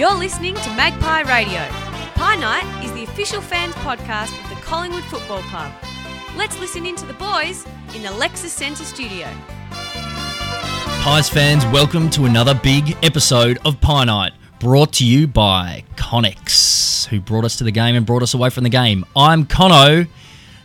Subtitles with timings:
[0.00, 1.60] You're listening to Magpie Radio.
[2.14, 5.70] Pie Night is the official fans podcast of the Collingwood Football Club.
[6.38, 9.28] Let's listen in to the boys in the Lexus Centre studio.
[11.02, 17.04] Pies fans, welcome to another big episode of Pie Night, brought to you by Connex,
[17.08, 19.04] who brought us to the game and brought us away from the game.
[19.14, 20.08] I'm Conno,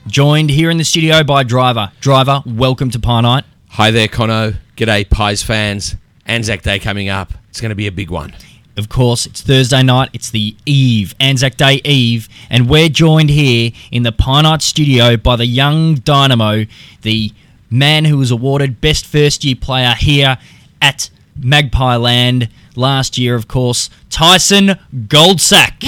[0.08, 1.92] joined here in the studio by Driver.
[2.00, 3.44] Driver, welcome to Pie Night.
[3.72, 4.56] Hi there, Conno.
[4.78, 5.98] G'day, Pies fans.
[6.26, 7.34] Anzac Day coming up.
[7.50, 8.34] It's going to be a big one.
[8.78, 10.10] Of course, it's Thursday night.
[10.12, 15.16] It's the Eve, Anzac Day Eve, and we're joined here in the Pie Night studio
[15.16, 16.66] by the young dynamo,
[17.02, 17.32] the
[17.70, 20.38] man who was awarded Best First Year Player here
[20.82, 21.10] at
[21.42, 25.80] Magpie Land last year, of course, Tyson Goldsack.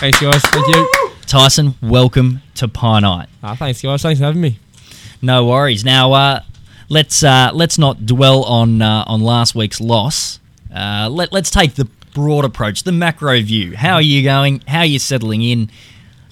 [0.00, 0.40] Thanks, guys.
[0.42, 1.10] Thank you.
[1.26, 3.28] Tyson, welcome to Pie Night.
[3.42, 4.00] Uh, thanks, guys.
[4.00, 4.58] Thanks for having me.
[5.20, 5.84] No worries.
[5.84, 6.40] Now, uh,
[6.88, 10.40] let's uh, let's not dwell on uh, on last week's loss.
[10.78, 13.76] Uh, let let's take the broad approach, the macro view.
[13.76, 14.62] How are you going?
[14.68, 15.70] How are you settling in?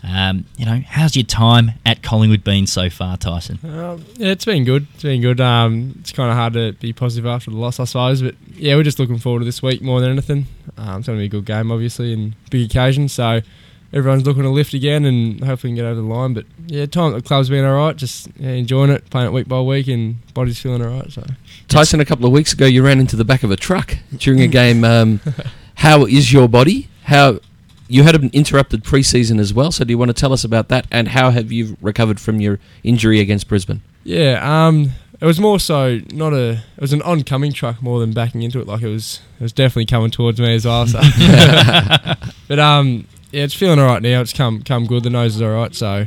[0.09, 3.59] Um, you know, how's your time at Collingwood been so far, Tyson?
[3.65, 4.87] Um, yeah, it's been good.
[4.95, 5.41] It's been good.
[5.41, 8.23] Um, it's kind of hard to be positive after the loss, I suppose.
[8.23, 10.47] But yeah, we're just looking forward to this week more than anything.
[10.77, 13.09] Um, it's going to be a good game, obviously, and big occasion.
[13.09, 13.41] So
[13.93, 16.35] everyone's looking to lift again and hopefully we can get over the line.
[16.35, 17.97] But yeah, time at the club's been all right.
[17.97, 21.11] Just yeah, enjoying it, playing it week by week, and body's feeling all right.
[21.11, 21.25] So
[21.69, 24.41] Tyson, a couple of weeks ago, you ran into the back of a truck during
[24.41, 24.85] a game.
[24.85, 25.21] Um,
[25.77, 26.89] how is your body?
[27.05, 27.41] How
[27.89, 29.71] you had an interrupted preseason as well.
[29.71, 32.41] So do you want to tell us about that and how have you recovered from
[32.41, 33.83] your injury against Brisbane?
[34.07, 36.63] yeah, um, it was more so not a.
[36.77, 38.67] It was an oncoming truck more than backing into it.
[38.67, 39.21] Like it was.
[39.41, 40.87] It was definitely coming towards me as well.
[40.87, 41.01] So.
[42.49, 44.21] but um, yeah, it's feeling all right now.
[44.21, 45.03] It's come come good.
[45.03, 45.75] The nose is all right.
[45.75, 46.07] So,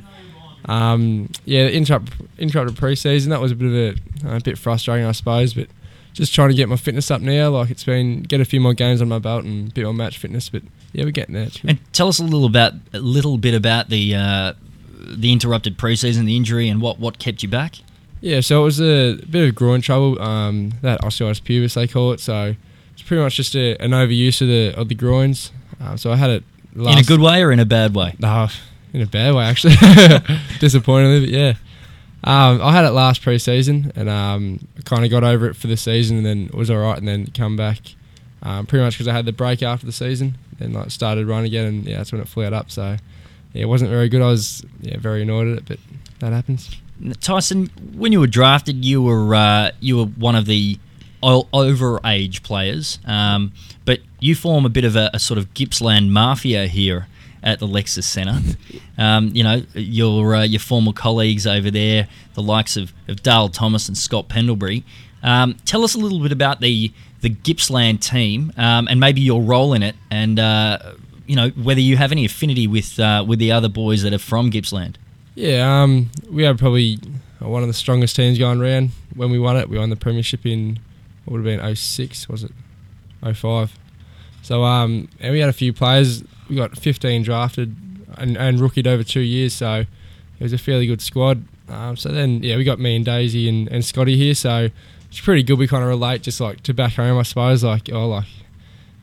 [0.66, 3.30] um, yeah, interrupt, interrupted preseason.
[3.30, 5.54] That was a bit of a, a bit frustrating, I suppose.
[5.54, 5.68] But
[6.14, 7.50] just trying to get my fitness up now.
[7.50, 9.94] Like it's been get a few more games on my belt and a bit more
[9.94, 10.50] match fitness.
[10.50, 11.50] But yeah, we're getting there.
[11.68, 14.54] And tell us a little about a little bit about the uh,
[15.00, 17.76] the interrupted preseason, the injury, and what what kept you back.
[18.22, 20.22] Yeah, so it was a bit of groin trouble.
[20.22, 22.20] Um, that osteitis pubis they call it.
[22.20, 22.56] So
[22.94, 25.52] it's pretty much just a, an overuse of the of the groins.
[25.80, 26.44] Um, so I had it
[26.80, 28.16] last, in a good way or in a bad way?
[28.20, 28.48] No,
[28.94, 29.76] in a bad way actually.
[30.60, 31.54] Disappointingly, but yeah.
[32.22, 35.78] Um, I had it last pre-season and um, kind of got over it for the
[35.78, 37.80] season and then it was all right and then come back
[38.44, 41.46] um, pretty much because I had the break after the season then like started running
[41.46, 42.98] again and yeah that's when it flared up so
[43.54, 45.80] yeah it wasn't very good I was yeah very annoyed at it but
[46.20, 46.76] that happens
[47.22, 50.78] Tyson, when you were drafted, you were uh, you were one of the
[51.24, 53.52] o- overage players, um,
[53.86, 57.08] but you form a bit of a, a sort of Gippsland mafia here
[57.42, 58.40] at the Lexus Centre.
[58.98, 63.48] Um, you know your uh, your former colleagues over there, the likes of, of Dale
[63.48, 64.84] Thomas and Scott Pendlebury.
[65.24, 66.92] Um, tell us a little bit about the
[67.22, 70.96] the Gippsland team um, and maybe your role in it, and uh,
[71.28, 74.20] you know whether you have any affinity with uh, with the other boys that are
[74.20, 74.98] from Gippsland.
[75.36, 77.00] Yeah, um, we are probably
[77.40, 79.70] one of the strongest teams going around when we won it.
[79.70, 80.80] We won the premiership in
[81.26, 82.52] what would have been 06, was it?
[83.22, 83.78] 05.
[84.42, 86.24] So um, and we had a few players.
[86.50, 87.76] We got 15 drafted
[88.18, 91.44] and, and rookied over two years, so it was a fairly good squad.
[91.68, 94.70] Um, so then, yeah, we got me and Daisy and, and Scotty here, so
[95.08, 95.60] it's pretty good.
[95.60, 97.64] We kind of relate, just like to back home, I suppose.
[97.64, 98.26] Like, oh, like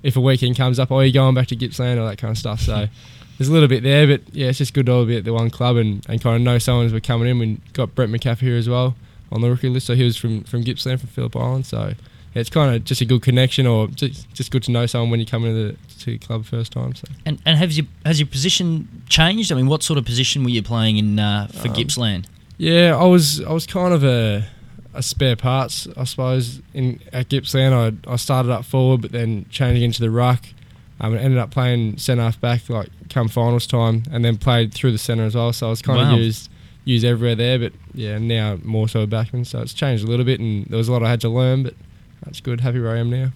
[0.03, 2.39] if a weekend comes up, oh, you're going back to Gippsland, all that kind of
[2.39, 2.61] stuff.
[2.61, 2.89] So
[3.39, 5.33] there's a little bit there, but yeah, it's just good to all be at the
[5.33, 7.39] one club and, and kind of know someone as we're coming in.
[7.39, 8.97] We got Brett McCaffrey here as well
[9.33, 11.67] on the rookie list, so he was from from Gippsland, from Phillip Island.
[11.67, 11.95] So
[12.35, 15.21] it's kind of just a good connection, or just, just good to know someone when
[15.21, 16.95] you come into the, to the club first time.
[16.95, 19.51] So And and has your has your position changed?
[19.53, 22.27] I mean, what sort of position were you playing in uh, for Um, Gippsland?
[22.59, 24.45] yeah, I was I was kind of a
[24.95, 26.61] a spare parts, I suppose.
[26.73, 27.73] In at Gippsland,
[28.07, 30.45] I I started up forward, but then changing into the ruck.
[30.99, 34.73] Um, and ended up playing centre half back like come finals time, and then played
[34.73, 35.53] through the centre as well.
[35.53, 36.15] So I was kind Wow.
[36.15, 36.49] of used
[36.87, 39.45] used everywhere there, but yeah, now more so a backman.
[39.45, 41.65] So it's changed a little bit, and there was a lot I had to learn,
[41.65, 41.75] but
[42.25, 42.63] that's good.
[42.63, 43.33] Happy where I am now.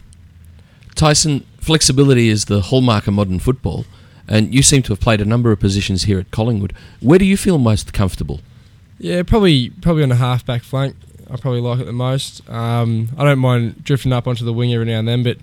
[0.94, 3.84] Tyson, flexibility is the hallmark of modern football,
[4.26, 6.72] and you seem to have played a number of positions here at Collingwood.
[7.00, 8.40] Where do you feel most comfortable?
[8.98, 10.94] Yeah, probably probably on the half back flank.
[11.28, 12.48] I probably like it the most.
[12.48, 15.38] Um, I don't mind drifting up onto the wing every now and then, but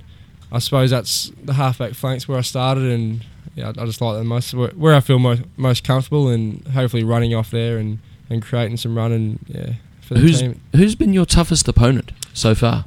[0.51, 3.25] I suppose that's the half back flanks where I started, and
[3.57, 4.53] yeah, I I just like that the most.
[4.53, 7.99] Where, where I feel most most comfortable, and hopefully running off there and,
[8.29, 10.61] and creating some run and yeah for the Who's team.
[10.75, 12.85] who's been your toughest opponent so far?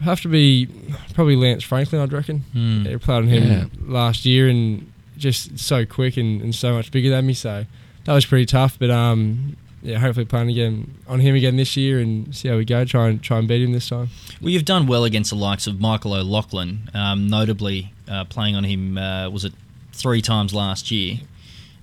[0.00, 0.68] Have to be
[1.14, 2.40] probably Lance Franklin, I'd reckon.
[2.52, 2.84] Hmm.
[2.84, 3.64] Yeah, I played on him Yeah.
[3.86, 7.32] last year and just so quick and, and so much bigger than me.
[7.32, 7.64] So
[8.04, 8.78] that was pretty tough.
[8.78, 12.64] But um, yeah, hopefully playing again on him again this year and see how we
[12.66, 12.84] go.
[12.84, 14.10] Try and try and beat him this time.
[14.42, 18.64] Well, you've done well against the likes of Michael O'Loughlin, um, notably uh, playing on
[18.64, 18.98] him.
[18.98, 19.54] Uh, was it
[19.94, 21.20] three times last year?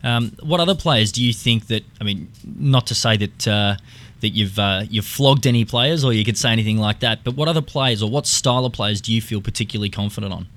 [0.03, 1.83] Um, what other players do you think that?
[1.99, 3.75] I mean, not to say that uh,
[4.21, 7.23] that you've uh, you've flogged any players, or you could say anything like that.
[7.23, 10.47] But what other players, or what style of players, do you feel particularly confident on?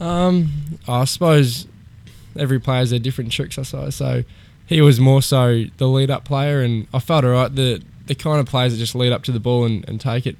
[0.00, 1.66] Um, I suppose
[2.38, 3.58] every player has their different tricks.
[3.58, 4.24] I suppose so.
[4.66, 7.54] He was more so the lead up player, and I felt alright.
[7.54, 10.26] The the kind of players that just lead up to the ball and, and take
[10.26, 10.36] it,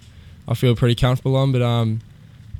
[0.48, 1.52] I feel pretty comfortable on.
[1.52, 2.00] But um,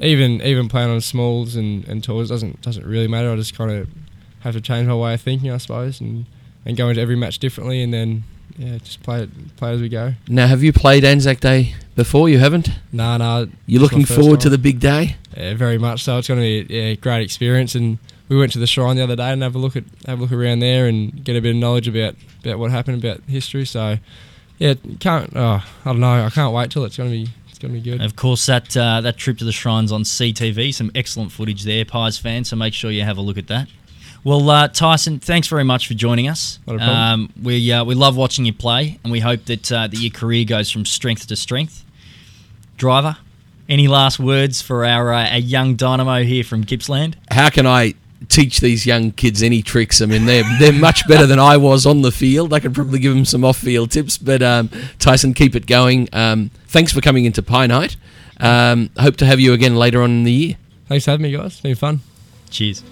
[0.02, 3.30] even even playing on smalls and, and tours doesn't doesn't really matter.
[3.30, 3.88] I just kind of
[4.40, 6.26] have to change my way of thinking, I suppose, and,
[6.66, 8.24] and go into every match differently, and then
[8.58, 10.14] yeah, just play it play as we go.
[10.28, 12.28] Now, have you played Anzac Day before?
[12.28, 12.68] You haven't.
[12.90, 13.46] Nah, nah.
[13.66, 15.16] You're looking forward to the big day.
[15.36, 16.18] Yeah, very much so.
[16.18, 17.98] It's going to be yeah, a great experience, and
[18.28, 20.22] we went to the shrine the other day and have a look at have a
[20.22, 23.64] look around there and get a bit of knowledge about about what happened about history.
[23.64, 23.98] So
[24.58, 26.24] yeah, can't oh, I don't know.
[26.24, 27.32] I can't wait till it's going to be
[27.62, 28.00] it's going to be good.
[28.00, 31.62] And of course, that uh, that trip to the shrines on CTV, some excellent footage
[31.62, 32.48] there, Pies fans.
[32.48, 33.68] So make sure you have a look at that.
[34.24, 36.60] Well, uh, Tyson, thanks very much for joining us.
[36.66, 36.84] Not a.
[36.84, 40.10] Um, we uh, we love watching you play, and we hope that uh, that your
[40.10, 41.84] career goes from strength to strength.
[42.76, 43.16] Driver,
[43.68, 47.14] any last words for our uh, our young dynamo here from Gippsland?
[47.30, 47.94] How can I
[48.28, 50.00] teach these young kids any tricks?
[50.00, 52.52] I mean, they're they're much better than I was on the field.
[52.52, 54.18] I could probably give them some off-field tips.
[54.18, 56.08] But um, Tyson, keep it going.
[56.12, 57.96] Um, thanks for coming into Pie Night.
[58.40, 60.56] Um, hope to have you again later on in the year.
[60.88, 61.52] Thanks for having me, guys.
[61.52, 62.00] It's been fun.
[62.50, 62.82] Cheers.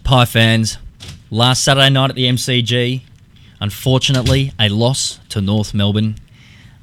[0.04, 0.78] Pie fans,
[1.30, 3.02] last Saturday night at the MCG,
[3.60, 6.16] unfortunately, a loss to North Melbourne,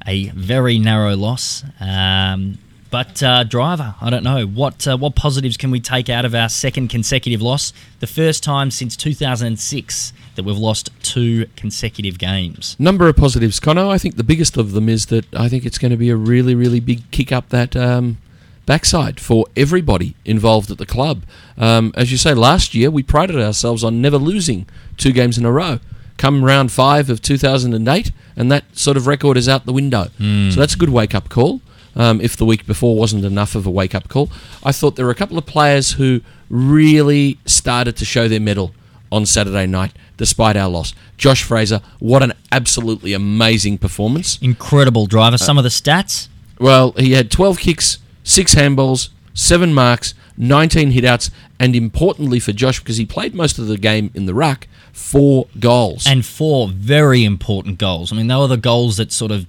[0.06, 1.64] a very narrow loss.
[1.80, 2.58] Um,
[2.90, 6.34] but uh, driver, I don't know what uh, what positives can we take out of
[6.34, 12.76] our second consecutive loss, the first time since 2006 that we've lost two consecutive games.
[12.78, 13.86] Number of positives, Connor.
[13.86, 16.16] I think the biggest of them is that I think it's going to be a
[16.16, 18.18] really, really big kick up that um,
[18.66, 21.24] backside for everybody involved at the club.
[21.58, 25.44] Um, as you say, last year we prided ourselves on never losing two games in
[25.44, 25.80] a row.
[26.18, 30.08] Come round five of 2008, and that sort of record is out the window.
[30.50, 31.60] So that's a good wake up call.
[31.94, 34.30] Um, if the week before wasn't enough of a wake up call,
[34.62, 36.20] I thought there were a couple of players who
[36.50, 38.74] really started to show their mettle
[39.10, 40.94] on Saturday night, despite our loss.
[41.16, 44.38] Josh Fraser, what an absolutely amazing performance.
[44.42, 45.38] Incredible driver.
[45.38, 46.28] Some of the stats.
[46.58, 52.80] Well, he had 12 kicks, 6 handballs, 7 marks, 19 hitouts, and importantly for Josh,
[52.80, 54.66] because he played most of the game in the ruck,
[54.96, 56.06] 4 goals.
[56.06, 58.12] and four very important goals.
[58.12, 59.46] I mean, they were the goals that sort of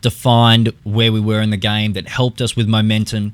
[0.00, 3.32] defined where we were in the game, that helped us with momentum.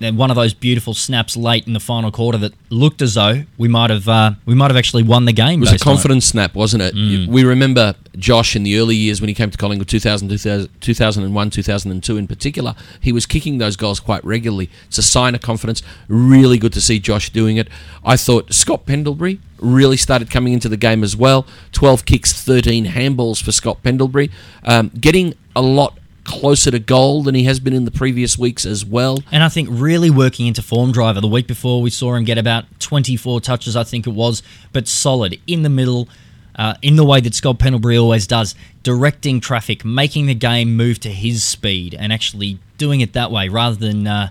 [0.00, 3.44] And one of those beautiful snaps late in the final quarter that looked as though
[3.56, 5.60] we might have uh, we might have actually won the game.
[5.60, 6.94] it was a confidence snap, wasn't it?
[7.28, 11.50] We remember Josh in the early years when he came to Collingwood 2000, 2000 2001,
[11.50, 12.74] 2002 in particular.
[13.00, 14.70] He was kicking those goals quite regularly.
[14.86, 15.82] It's a sign of confidence.
[16.08, 17.68] Really good to see Josh doing it.
[18.04, 21.44] I thought Scott Pendlebury really started coming into the game as well.
[21.72, 24.30] 12 kicks, 13 handballs for Scott Pendlebury.
[24.62, 25.97] Um, getting a lot
[26.28, 29.18] closer to goal than he has been in the previous weeks as well.
[29.32, 31.22] And I think really working into form driver.
[31.22, 34.86] The week before, we saw him get about 24 touches, I think it was, but
[34.86, 36.06] solid in the middle,
[36.54, 41.00] uh, in the way that Scott Pendlebury always does, directing traffic, making the game move
[41.00, 44.06] to his speed, and actually doing it that way rather than.
[44.06, 44.28] Uh,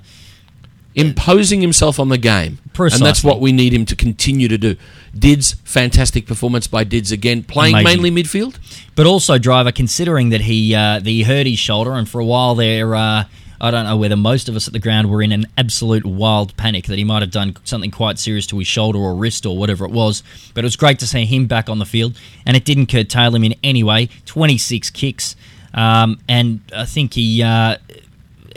[0.97, 2.57] imposing himself on the game.
[3.01, 4.75] And that's what we need him to continue to do.
[5.17, 8.03] Dids, fantastic performance by Dids again, playing Amazing.
[8.03, 8.57] mainly midfield.
[8.95, 12.25] But also, driver, considering that he uh, that he hurt his shoulder, and for a
[12.25, 13.23] while there, uh,
[13.59, 16.55] I don't know whether most of us at the ground were in an absolute wild
[16.57, 19.57] panic that he might have done something quite serious to his shoulder or wrist or
[19.57, 20.21] whatever it was.
[20.53, 23.33] But it was great to see him back on the field, and it didn't curtail
[23.33, 24.09] him in any way.
[24.25, 25.35] Twenty six kicks,
[25.73, 27.43] um, and I think he.
[27.43, 27.77] Uh,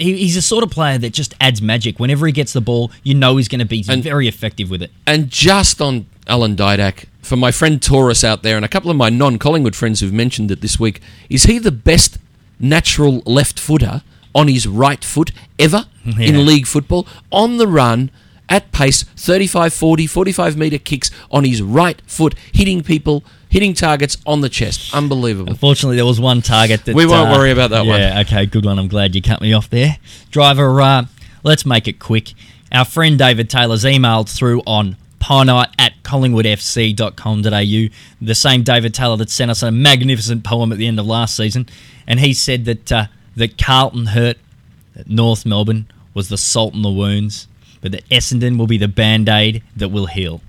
[0.00, 1.98] he, he's a sort of player that just adds magic.
[2.00, 4.82] Whenever he gets the ball, you know he's going to be And- very effective with
[4.82, 4.90] it.
[5.06, 8.96] And just on Alan Didak, for my friend Taurus out there, and a couple of
[8.96, 12.18] my non Collingwood friends who've mentioned it this week, is he the best
[12.58, 14.02] natural left footer
[14.34, 16.28] on his right foot ever Yeah.
[16.28, 17.06] in league football?
[17.30, 18.10] On the run,
[18.48, 24.16] at pace, 35, 40, 45 metre kicks on his right foot, hitting people hitting targets
[24.24, 24.94] on the chest.
[24.94, 25.50] Unbelievable.
[25.50, 28.00] Unfortunately, there was one target that We won't uh, worry about that one.
[28.00, 28.78] Yeah, okay, good one.
[28.78, 29.98] I'm glad you cut me off there,
[30.30, 30.80] driver.
[30.80, 31.04] Uh,
[31.42, 32.32] let's make it quick.
[32.72, 37.94] Our friend David Taylor's emailed through on pienight at collingwoodfc.com.au.
[38.20, 41.36] The same David Taylor that sent us a magnificent poem at the end of last
[41.36, 41.68] season,
[42.06, 44.38] and he said that uh, that Carlton hurt
[44.96, 47.48] at North Melbourne was the salt in the wounds,
[47.80, 50.40] but that Essendon will be the band aid that will heal.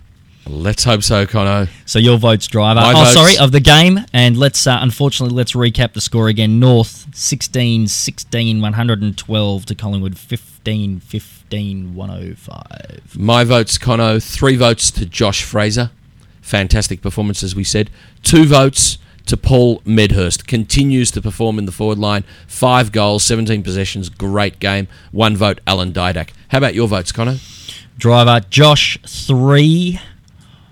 [0.48, 1.68] Let's hope so, Cono.
[1.86, 2.82] So your votes, driver.
[2.82, 4.00] My oh, votes- sorry, of the game.
[4.12, 6.60] And let's uh, unfortunately let's recap the score again.
[6.60, 13.18] North 16 16 112 to Collingwood 15 15 105.
[13.18, 14.20] My votes, Cono.
[14.20, 15.92] Three votes to Josh Fraser.
[16.42, 17.90] Fantastic performance, as we said.
[18.24, 20.48] Two votes to Paul Medhurst.
[20.48, 22.24] Continues to perform in the forward line.
[22.48, 24.10] Five goals, 17 possessions.
[24.10, 24.88] Great game.
[25.12, 26.32] One vote, Alan Didak.
[26.50, 27.38] How about your votes, Cono?
[27.98, 30.00] Driver Josh 3,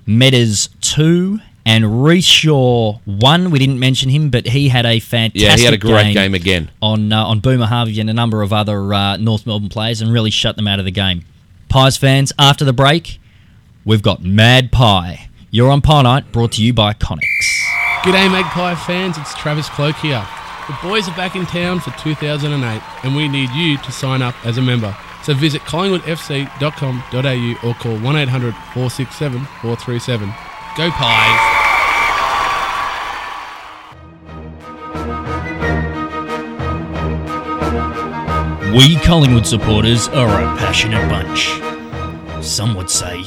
[0.09, 3.51] Meadows 2, and Reece Shaw 1.
[3.51, 6.33] We didn't mention him, but he had a fantastic Yeah, he had a great game,
[6.33, 6.71] again.
[6.81, 10.11] on uh, on Boomer Harvey and a number of other uh, North Melbourne players and
[10.11, 11.25] really shut them out of the game.
[11.69, 13.19] Pies fans, after the break,
[13.85, 15.29] we've got Mad Pie.
[15.51, 17.21] You're on Pie Night, brought to you by Connex.
[18.01, 20.25] G'day Magpie fans, it's Travis Cloke here.
[20.67, 24.33] The boys are back in town for 2008 and we need you to sign up
[24.45, 24.95] as a member.
[25.29, 30.33] So visit collingwoodfc.com.au or call 1800 467 437.
[30.75, 31.39] Go Pies!
[38.75, 41.51] We Collingwood supporters are a passionate bunch.
[42.43, 43.23] Some would say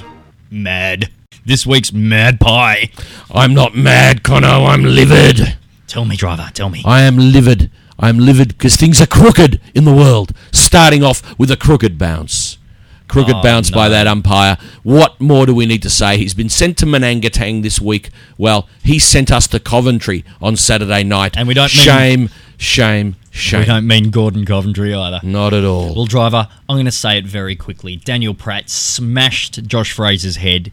[0.51, 1.09] mad.
[1.47, 2.91] This week's Mad Pie.
[3.31, 4.65] I'm not mad, Cono.
[4.65, 5.57] I'm livid.
[5.87, 6.83] Tell me, driver, tell me.
[6.85, 7.71] I am livid.
[8.03, 10.33] I am livid because things are crooked in the world.
[10.51, 12.59] Starting off with a crooked bounce.
[13.07, 14.57] Crooked Oh, bounce by that umpire.
[14.83, 16.17] What more do we need to say?
[16.17, 18.11] He's been sent to Manangatang this week.
[18.39, 21.37] Well, he sent us to Coventry on Saturday night.
[21.37, 23.61] And we don't mean- shame, shame, shame.
[23.61, 25.21] We don't mean Gordon Coventry either.
[25.23, 25.95] Not at all.
[25.95, 27.97] Well, driver, I'm going to say it very quickly.
[27.97, 30.73] Daniel Pratt smashed Josh Fraser's head.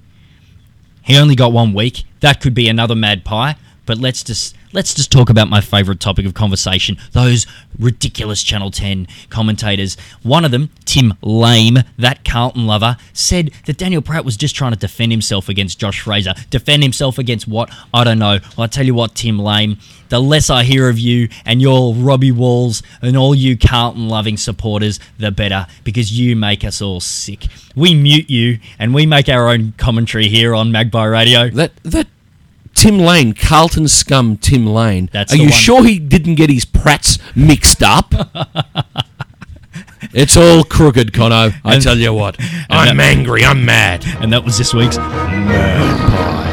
[1.03, 2.03] He only got one week.
[2.21, 3.55] That could be another mad pie.
[3.89, 7.47] But let's just let's just talk about my favourite topic of conversation: those
[7.79, 9.97] ridiculous Channel Ten commentators.
[10.21, 14.73] One of them, Tim Lane, that Carlton lover, said that Daniel Pratt was just trying
[14.73, 16.35] to defend himself against Josh Fraser.
[16.51, 17.73] Defend himself against what?
[17.91, 18.37] I don't know.
[18.59, 19.79] I tell you what, Tim Lane.
[20.09, 24.37] The less I hear of you and your Robbie Walls and all you Carlton loving
[24.37, 27.47] supporters, the better, because you make us all sick.
[27.75, 31.49] We mute you and we make our own commentary here on Magpie Radio.
[31.49, 32.07] That that
[32.73, 35.09] Tim Lane, Carlton scum Tim Lane.
[35.11, 35.51] That's Are you one.
[35.51, 38.13] sure he didn't get his prats mixed up?
[40.13, 41.51] it's all crooked, Cono.
[41.65, 42.37] I And- tell you what.
[42.69, 43.43] I'm that- angry.
[43.43, 44.05] I'm mad.
[44.21, 46.49] And that was this week's Mad Pie.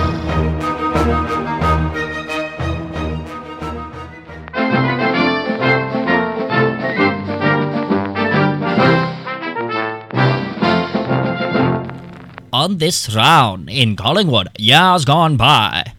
[12.52, 15.92] On this round in Collingwood, years gone by.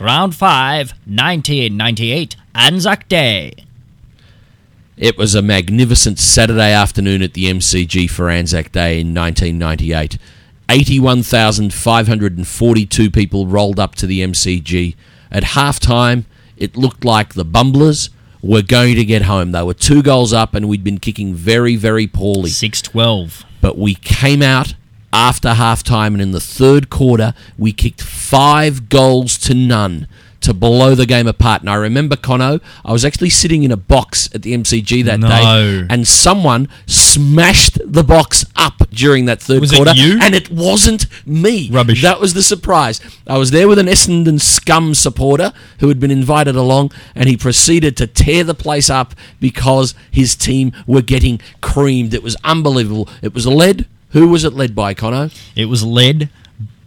[0.00, 3.52] Round 5, 1998, Anzac Day.
[4.96, 10.16] It was a magnificent Saturday afternoon at the MCG for Anzac Day in 1998.
[10.68, 14.94] 81,542 people rolled up to the MCG.
[15.32, 16.26] At halftime,
[16.56, 19.50] it looked like the Bombers were going to get home.
[19.50, 22.50] They were two goals up, and we'd been kicking very, very poorly.
[22.50, 23.44] 612.
[23.60, 24.74] but we came out
[25.12, 30.06] after halftime and in the third quarter we kicked five goals to none
[30.40, 31.62] to blow the game apart.
[31.62, 35.18] And I remember Cono, I was actually sitting in a box at the MCG that
[35.18, 35.26] No.
[35.28, 40.18] day, and someone smashed the box up during that third Was it quarter, you?
[40.22, 41.68] and it wasn't me.
[41.72, 42.02] Rubbish.
[42.02, 43.00] That was the surprise.
[43.26, 47.36] I was there with an Essendon scum supporter who had been invited along, and he
[47.36, 52.14] proceeded to tear the place up because his team were getting creamed.
[52.14, 53.08] It was unbelievable.
[53.22, 53.86] It was led.
[54.10, 55.30] Who was it led by, Cono?
[55.54, 56.30] It was led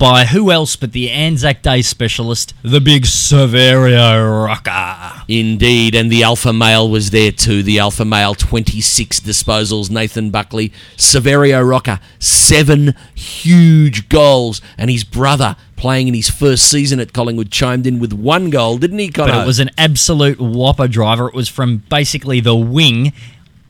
[0.02, 5.24] by who else but the Anzac Day specialist, the big Saverio Rocca.
[5.28, 7.62] Indeed, and the alpha male was there too.
[7.62, 15.56] The alpha male, 26 disposals, Nathan Buckley, Saverio Rocca, seven huge goals, and his brother,
[15.76, 19.32] playing in his first season at Collingwood, chimed in with one goal, didn't he, Cono?
[19.32, 21.28] But it was an absolute whopper driver.
[21.28, 23.14] It was from basically the wing,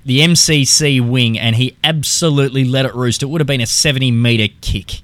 [0.05, 3.23] the MCC wing, and he absolutely let it roost.
[3.23, 5.01] It would have been a 70 metre kick.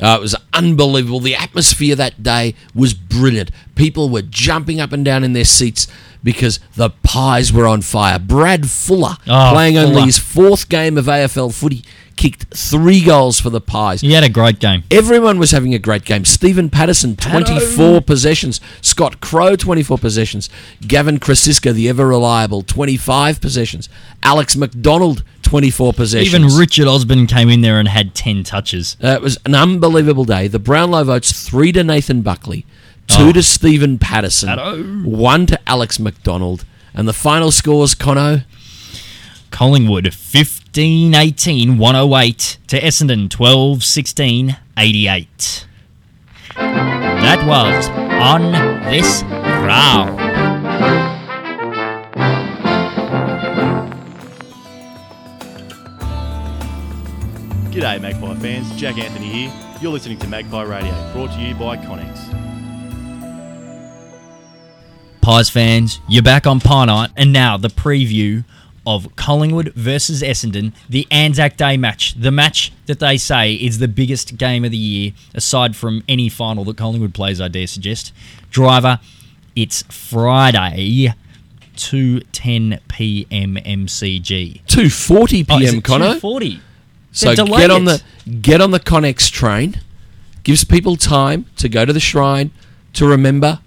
[0.00, 1.20] Uh, it was unbelievable.
[1.20, 3.50] The atmosphere that day was brilliant.
[3.74, 5.86] People were jumping up and down in their seats
[6.22, 8.18] because the Pies were on fire.
[8.18, 11.82] Brad Fuller, Oh, playing only his fourth game of AFL footy,
[12.16, 14.02] kicked three goals for the Pies.
[14.02, 14.82] He had a great game.
[14.90, 16.26] Everyone was having a great game.
[16.26, 18.60] Stephen Patterson, 24 possessions.
[18.82, 20.50] Scott Crow, 24 possessions.
[20.86, 23.88] Gavin Crosisca, the ever reliable, 25 possessions.
[24.22, 26.32] Alex McDonald, 24 possessions.
[26.32, 28.96] Even Richard Osborne came in there and had 10 touches.
[29.02, 30.46] Uh, it was an unbelievable day.
[30.46, 32.64] The Brownlow votes three to Nathan Buckley,
[33.08, 33.32] two Oh.
[33.32, 34.80] to Stephen Patterson, Hello.
[35.04, 36.64] one to Alex McDonald.
[36.94, 38.42] And the final scores, Cono,
[39.50, 45.66] Collingwood 15 18 108 to Essendon 12 16 88.
[46.54, 48.52] That was on
[48.84, 50.29] this round.
[57.80, 59.52] G'day Magpie fans, Jack Anthony here.
[59.80, 62.14] You're listening to Magpie Radio, brought to you by Connex.
[65.22, 68.44] Pies fans, you're back on Pie Night, and now the preview
[68.86, 72.20] of Collingwood versus Essendon, the Anzac Day match.
[72.20, 76.28] The match that they say is the biggest game of the year, aside from any
[76.28, 78.12] final that Collingwood plays, I dare suggest.
[78.50, 79.00] Driver,
[79.56, 81.14] it's Friday,
[81.76, 83.54] 2.10 p.m.
[83.54, 84.64] MCG.
[84.66, 85.78] 2.40 Oh, is p.m.
[85.78, 86.12] it Cono.
[86.16, 86.60] 2.40?
[87.12, 88.02] So get on the
[88.40, 89.80] get on the Connex train.
[90.42, 92.50] Gives people time to go to the shrine
[92.94, 93.60] to remember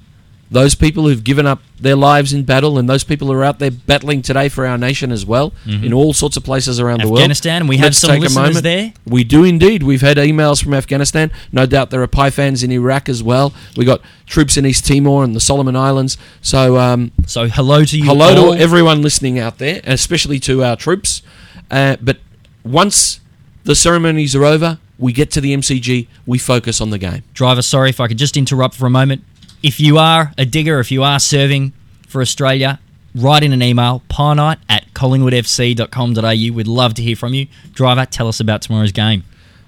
[0.54, 3.58] those people who've given up their lives in battle and those people who are out
[3.58, 7.06] there battling today for our nation as well in all sorts of places around the
[7.06, 7.18] world.
[7.18, 7.32] Mm-hmm.
[7.32, 8.94] Afghanistan, we have Let's some listeners there.
[9.06, 9.82] We do indeed.
[9.82, 11.32] We've had emails from Afghanistan.
[11.52, 13.52] No doubt there are Pie fans in Iraq as well.
[13.76, 16.18] We got troops in East Timor and the Solomon Islands.
[16.42, 18.54] So um, So hello to you hello all.
[18.54, 21.24] to everyone listening out there, especially to our troops.
[21.72, 22.18] Uh, but
[22.64, 23.20] once
[23.64, 27.24] the ceremonies are over, we get to the MCG, we focus on the game.
[27.34, 29.24] Driver, sorry if I could just interrupt for a moment.
[29.62, 31.74] If you are a digger, if you are serving
[32.08, 32.80] for Australia,
[33.16, 36.54] write in an email, pienight at collingwoodfc.com.au.
[36.56, 37.48] We'd love to hear from you.
[37.74, 39.24] Driver, tell us about tomorrow's game.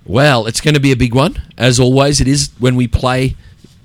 [0.06, 1.42] Well, it's going to be a big one.
[1.58, 3.36] As always, it is when we play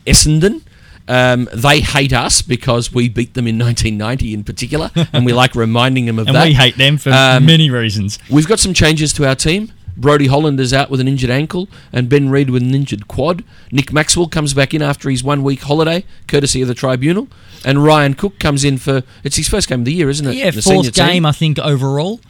[0.06, 0.62] Essendon.
[1.08, 5.54] Um, they hate us because we beat them in 1990 in particular, and we like
[5.56, 6.44] reminding them of And that.
[6.46, 8.18] we hate them for Um, many reasons.
[8.30, 9.72] We've got some changes to our team.
[10.00, 13.44] Brodie Holland is out with an injured ankle, and Ben Reid with an injured quad.
[13.70, 17.28] Nick Maxwell comes back in after his one week holiday, courtesy of the tribunal.
[17.64, 20.34] And Ryan Cook comes in for it's his first game of the year, isn't it?
[20.34, 21.06] Yeah, The fourth team.
[21.06, 22.20] game, I think, overall.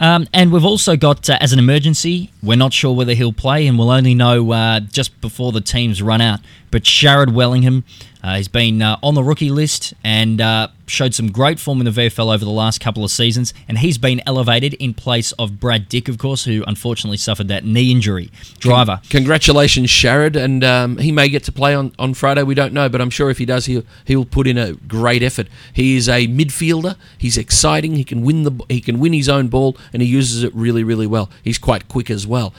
[0.00, 3.66] Um, and we've also got, uh, as an emergency, we're not sure whether he'll play,
[3.66, 6.40] and we'll only know uh, just before the teams run out.
[6.70, 7.84] But Sharrod Wellingham,
[8.22, 11.86] uh, he's been uh, on the rookie list and uh, showed some great form in
[11.86, 15.58] the VFL over the last couple of seasons, and he's been elevated in place of
[15.58, 18.30] Brad Dick, of course, who unfortunately suffered that knee injury.
[18.58, 19.00] Driver.
[19.08, 22.42] Congratulations, Sharrod, and um, he may get to play on, on Friday.
[22.42, 25.22] We don't know, but I'm sure if he does, he'll he'll put in a great
[25.22, 25.48] effort.
[25.72, 26.96] He is a midfielder.
[27.16, 27.96] He's exciting.
[27.96, 30.84] He can win the he can win his own ball, and he uses it really
[30.84, 31.30] really well.
[31.42, 32.52] He's quite quick as well.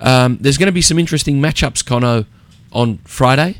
[0.00, 2.24] Um, there's going to be some interesting matchups, Cono,
[2.72, 3.58] on Friday.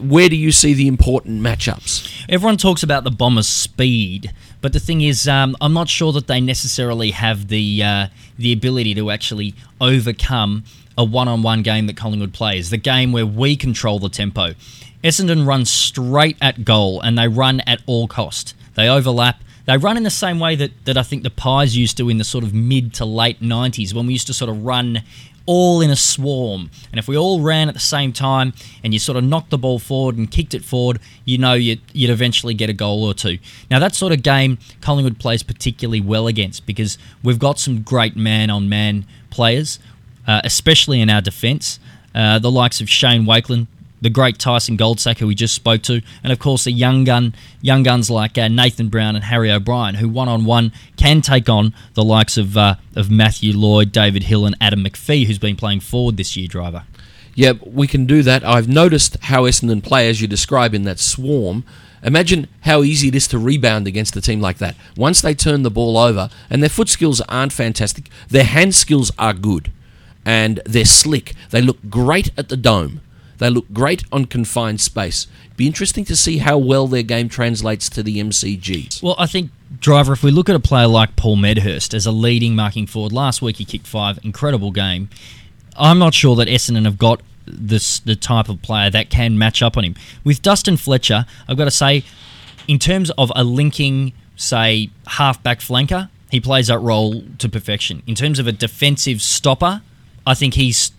[0.00, 2.26] Where do you see the important matchups?
[2.28, 6.26] Everyone talks about the Bombers' speed, but the thing is, um, I'm not sure that
[6.26, 8.06] they necessarily have the uh,
[8.38, 10.64] the ability to actually overcome
[10.98, 12.70] a one-on-one game that Collingwood plays.
[12.70, 14.54] The game where we control the tempo.
[15.02, 18.54] Essendon run straight at goal, and they run at all cost.
[18.74, 19.42] They overlap.
[19.64, 22.18] They run in the same way that, that I think the Pies used to in
[22.18, 25.02] the sort of mid to late 90s when we used to sort of run
[25.46, 26.70] all in a swarm.
[26.90, 28.52] And if we all ran at the same time
[28.84, 31.80] and you sort of knocked the ball forward and kicked it forward, you know you'd,
[31.92, 33.38] you'd eventually get a goal or two.
[33.70, 38.16] Now, that sort of game Collingwood plays particularly well against because we've got some great
[38.16, 39.78] man on man players,
[40.26, 41.78] uh, especially in our defence.
[42.14, 43.66] Uh, the likes of Shane Wakelin,
[44.00, 47.34] the great Tyson Goldsack, who we just spoke to, and of course the young gun,
[47.60, 51.48] young guns like uh, Nathan Brown and Harry O'Brien, who one on one can take
[51.48, 55.56] on the likes of uh, of Matthew Lloyd, David Hill, and Adam McPhee, who's been
[55.56, 56.48] playing forward this year.
[56.48, 56.84] Driver.
[57.34, 58.44] Yeah, we can do that.
[58.44, 61.64] I've noticed how Essendon play as you describe in that swarm.
[62.02, 64.74] Imagine how easy it is to rebound against a team like that.
[64.96, 69.12] Once they turn the ball over, and their foot skills aren't fantastic, their hand skills
[69.18, 69.70] are good,
[70.24, 71.34] and they're slick.
[71.50, 73.00] They look great at the dome.
[73.40, 75.26] They look great on confined space.
[75.56, 79.02] Be interesting to see how well their game translates to the MCG.
[79.02, 79.50] Well, I think
[79.80, 80.12] driver.
[80.12, 83.40] If we look at a player like Paul Medhurst as a leading marking forward, last
[83.40, 85.08] week he kicked five, incredible game.
[85.74, 89.62] I'm not sure that Essendon have got this the type of player that can match
[89.62, 89.94] up on him.
[90.22, 92.04] With Dustin Fletcher, I've got to say,
[92.68, 98.02] in terms of a linking, say, half-back flanker, he plays that role to perfection.
[98.06, 99.80] In terms of a defensive stopper,
[100.26, 100.92] I think he's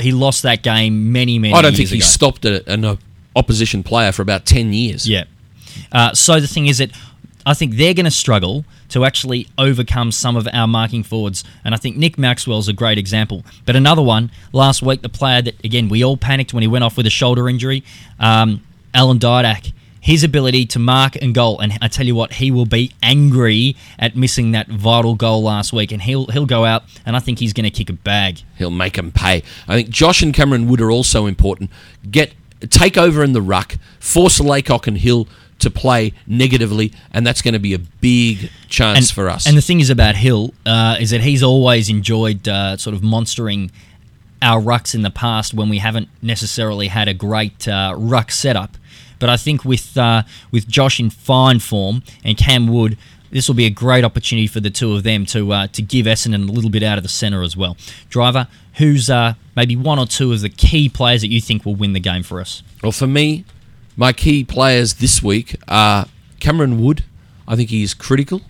[0.00, 1.52] he lost that game many many.
[1.52, 1.58] Times.
[1.58, 2.04] I don't think he ago.
[2.04, 2.98] stopped a, an
[3.36, 5.08] opposition player for about 10 years.
[5.08, 5.24] Yeah.
[5.92, 6.90] Uh, so the thing is that
[7.46, 11.74] I think they're going to struggle to actually overcome some of our marking forwards, and
[11.74, 13.44] I think Nick Maxwell's a great example.
[13.64, 16.84] But another one last week, the player that again we all panicked when he went
[16.84, 17.84] off with a shoulder injury,
[18.18, 19.72] um, Alan Didak.
[20.00, 23.76] His ability to mark and goal, and I tell you what, he will be angry
[23.98, 27.38] at missing that vital goal last week, and he'll he'll go out, and I think
[27.38, 28.40] he's going to kick a bag.
[28.56, 29.42] He'll make him pay.
[29.66, 31.70] I think Josh and Cameron Wood are also important.
[32.10, 32.32] Get
[32.70, 37.54] take over in the ruck, force Laycock and Hill to play negatively, and that's going
[37.54, 39.46] to be a big chance and, for us.
[39.46, 43.02] And the thing is about Hill uh, is that he's always enjoyed uh, sort of
[43.02, 43.70] monstering
[44.40, 48.76] our rucks in the past when we haven't necessarily had a great uh, ruck setup.
[49.18, 52.96] But I think with uh, with Josh in fine form and Cam Wood,
[53.30, 56.06] this will be a great opportunity for the two of them to uh, to give
[56.06, 57.76] Essendon a little bit out of the centre as well.
[58.08, 61.74] Driver, who's uh, maybe one or two of the key players that you think will
[61.74, 62.62] win the game for us?
[62.82, 63.44] Well, for me,
[63.96, 66.06] my key players this week are
[66.40, 67.04] Cameron Wood.
[67.46, 68.42] I think he is critical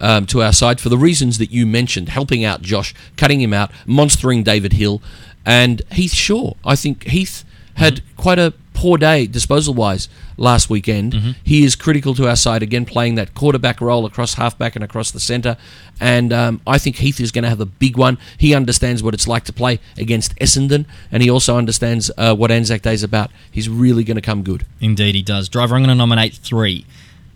[0.00, 3.52] um, to our side for the reasons that you mentioned, helping out Josh, cutting him
[3.52, 5.00] out, monstering David Hill,
[5.46, 6.54] and Heath Shaw.
[6.64, 8.52] I think Heath had quite a
[8.84, 11.14] poor day disposal wise last weekend.
[11.42, 15.10] He is critical to our side again, playing that quarterback role across halfback and across
[15.10, 15.56] the centre.
[16.00, 18.18] And um, I think Heath is going to have a big one.
[18.36, 22.50] He understands what it's like to play against Essendon, and he also understands uh, what
[22.50, 23.30] Anzac Day is about.
[23.50, 24.66] He's really going to come good.
[24.82, 25.48] Indeed, he does.
[25.48, 26.84] Driver, I'm going to nominate three.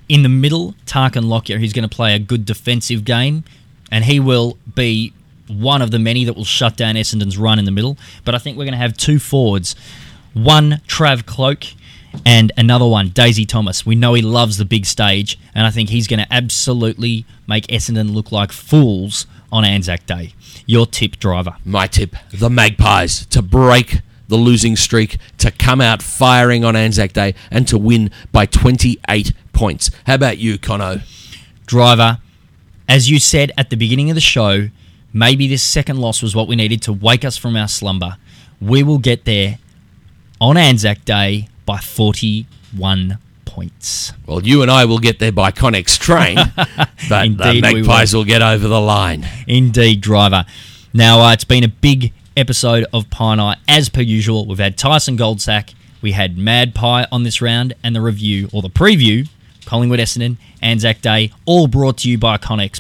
[0.07, 3.45] In the middle, Tarkyn Lockyer, he's going to play a good defensive game,
[3.91, 5.15] and he will be
[5.47, 7.97] one of the many that will shut down Essendon's run in the middle.
[8.27, 9.75] But I think we're going to have two forwards
[10.45, 11.65] one, Trav Cloke,
[12.25, 13.85] and another one, Daisy Thomas.
[13.85, 17.67] We know he loves the big stage, and I think he's going to absolutely make
[17.67, 20.35] Essendon look like fools on Anzac Day.
[20.67, 21.57] Your tip, driver.
[21.65, 27.15] My tip the Magpies to break the losing streak, to come out firing on Anzac
[27.15, 29.91] Day, and to win by 28 points.
[30.07, 31.01] How about you, Cono?
[31.69, 32.19] driver,
[32.89, 34.71] as you said at the beginning of the show,
[35.13, 38.17] maybe this second loss was what we needed to wake us from our slumber.
[38.61, 39.59] We will get there
[40.41, 44.13] on Anzac Day by 41 points.
[44.27, 48.15] Well, you and I will get there by Connex train, but the Indeed we Magpies
[48.15, 48.25] will.
[48.25, 49.27] get over the line.
[49.47, 50.45] Indeed, driver.
[50.95, 53.59] Now, uh, it's been a big episode of Pie Night.
[53.69, 57.95] As per usual, we've had Tyson Goldsack, we had Mad Pie on this round, and
[57.97, 59.29] the review, or the preview,
[59.67, 62.77] Collingwood Essendon, Anzac Day, all brought to you by Connex.